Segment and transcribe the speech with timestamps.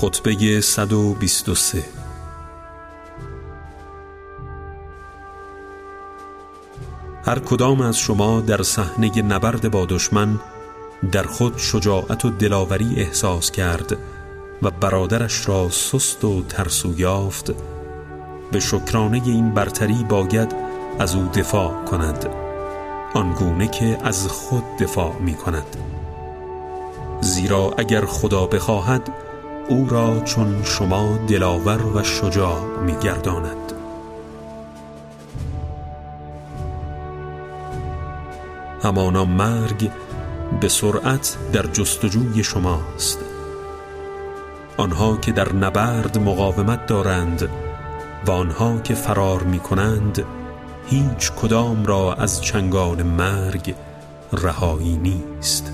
[0.00, 1.84] خطبه 123
[7.24, 10.40] هر کدام از شما در صحنه نبرد با دشمن
[11.12, 13.96] در خود شجاعت و دلاوری احساس کرد
[14.62, 17.52] و برادرش را سست و ترسو یافت
[18.52, 20.54] به شکرانه این برتری باید
[20.98, 22.28] از او دفاع کند
[23.14, 25.76] آنگونه که از خود دفاع می کند
[27.20, 29.27] زیرا اگر خدا بخواهد
[29.68, 33.72] او را چون شما دلاور و شجاع می گرداند
[38.82, 39.90] همانا مرگ
[40.60, 43.18] به سرعت در جستجوی شماست.
[44.76, 47.48] آنها که در نبرد مقاومت دارند
[48.26, 50.24] و آنها که فرار می کنند
[50.86, 53.74] هیچ کدام را از چنگال مرگ
[54.32, 55.72] رهایی نیست.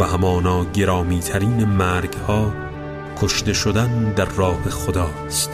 [0.00, 2.52] و همانا گرامی ترین مرگ ها
[3.22, 5.50] کشته شدن در راه خداست.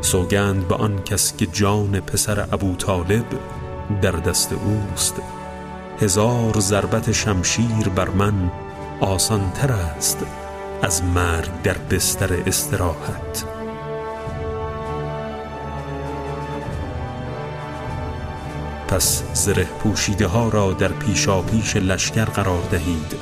[0.00, 3.24] سوگند به آن کس که جان پسر ابو طالب
[4.02, 5.14] در دست اوست.
[6.00, 8.50] هزار ضربت شمشیر بر من
[9.00, 10.18] آسان تر است
[10.82, 13.61] از مرگ در بستر استراحت.
[18.92, 23.14] پس زره پوشیده ها را در پیشا پیش لشکر قرار دهید.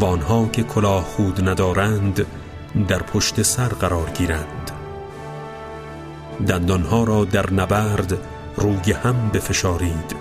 [0.00, 2.26] و آنها که کلاه خود ندارند
[2.88, 4.70] در پشت سر قرار گیرند.
[6.46, 8.18] دندانها را در نبرد
[8.56, 10.16] روی هم بفشارید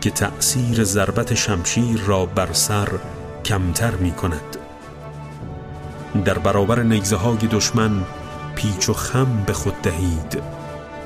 [0.00, 2.88] که تأثیر ضربت شمشیر را بر سر
[3.44, 4.56] کمتر می کند
[6.24, 8.02] در برابر نیزه های دشمن
[8.54, 10.42] پیچ و خم به خود دهید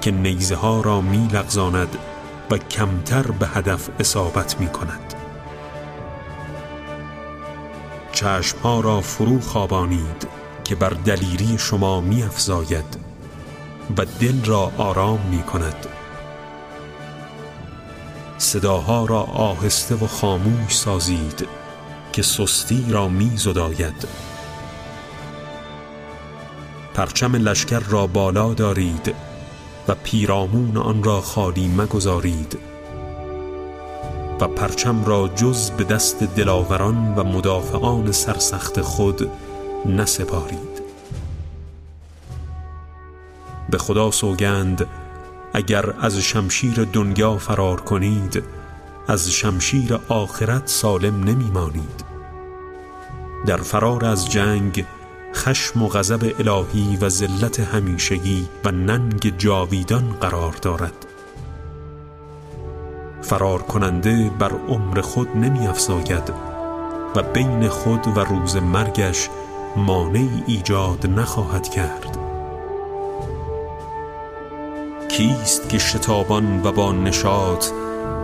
[0.01, 1.99] که نیزه ها را می لغزاند
[2.51, 5.15] و کمتر به هدف اصابت می کند.
[8.13, 10.29] چشمها را فرو خوابانید
[10.65, 12.99] که بر دلیری شما می افزاید
[13.97, 15.87] و دل را آرام می کند.
[18.39, 21.49] صداها را آهسته و خاموش سازید
[22.13, 24.09] که سستی را می زداید.
[26.95, 29.30] پرچم لشکر را بالا دارید
[29.91, 32.59] و پیرامون آن را خالی مگذارید
[34.41, 39.31] و پرچم را جز به دست دلاوران و مدافعان سرسخت خود
[39.87, 40.83] نسپارید.
[43.71, 44.87] به خدا سوگند
[45.53, 48.43] اگر از شمشیر دنیا فرار کنید
[49.09, 52.05] از شمشیر آخرت سالم نمی مانید
[53.47, 54.85] در فرار از جنگ
[55.41, 61.07] خشم و غضب الهی و ذلت همیشگی و ننگ جاویدان قرار دارد.
[63.23, 66.33] فرار کننده بر عمر خود نمی افزاید
[67.17, 69.29] و بین خود و روز مرگش
[69.77, 72.19] مانع ایجاد نخواهد کرد.
[75.09, 77.67] کیست که شتابان و با نشاط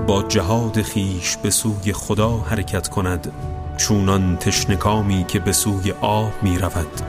[0.06, 3.32] با جهاد خیش به سوی خدا حرکت کند؟
[3.76, 7.00] چونان تشنکامی که به سوی آب می رود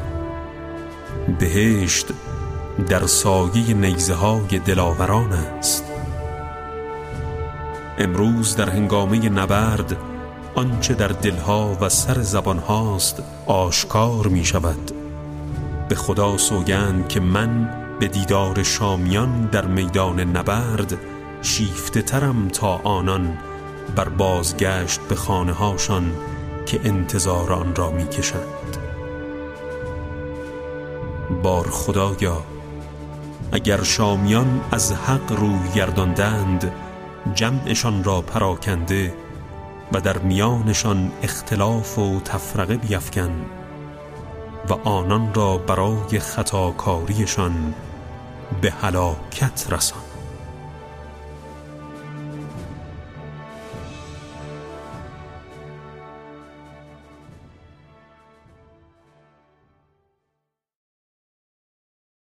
[1.40, 2.06] بهشت
[2.90, 5.84] در سایه نیزه های دلاوران است.
[7.98, 9.98] امروز در هنگامه نبرد
[10.56, 14.92] آنچه در دلها و سر زبان هاست آشکار می شود
[15.90, 17.70] به خدا سوگند که من
[18.00, 20.98] به دیدار شامیان در میدان نبرد
[21.42, 23.38] شیفته ترم تا آنان
[23.96, 26.12] بر بازگشت به خانه هاشان
[26.68, 28.78] که انتظار آن را می کشند.
[31.44, 32.44] بار خدایا
[33.52, 36.72] اگر شامیان از حق روی گرداندند
[37.34, 39.14] جمعشان را پراکنده
[39.92, 43.46] و در میانشان اختلاف و تفرقه بیفکن
[44.70, 47.74] و آنان را برای خطاکاریشان
[48.62, 50.07] به هلاکت رسان.